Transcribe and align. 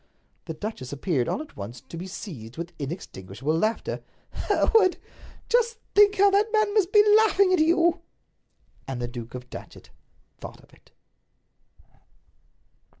The 0.45 0.55
duchess 0.55 0.91
appeared, 0.91 1.27
all 1.29 1.43
at 1.43 1.55
once, 1.55 1.79
to 1.79 1.95
be 1.95 2.07
seized 2.07 2.57
with 2.57 2.73
inextinguishable 2.79 3.55
laughter. 3.55 4.01
"Hereward," 4.33 4.65
she 4.65 4.71
cried, 4.71 4.97
"just 5.47 5.77
think 5.93 6.15
how 6.15 6.31
that 6.31 6.51
man 6.51 6.73
must 6.73 6.91
be 6.91 7.05
laughing 7.17 7.53
at 7.53 7.59
you!" 7.59 8.01
And 8.87 8.99
the 8.99 9.07
Duke 9.07 9.35
of 9.35 9.51
Datchet 9.51 9.91
thought 10.39 10.59
of 10.63 10.73
it. 10.73 10.89